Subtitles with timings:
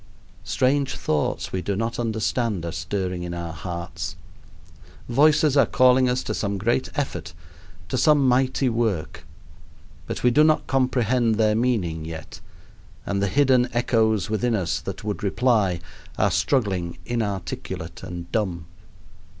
[0.43, 4.15] Strange thoughts we do not understand are stirring in our hearts.
[5.07, 7.35] Voices are calling us to some great effort,
[7.87, 9.25] to some mighty work.
[10.07, 12.39] But we do not comprehend their meaning yet,
[13.05, 15.79] and the hidden echoes within us that would reply
[16.17, 18.65] are struggling, inarticulate and dumb.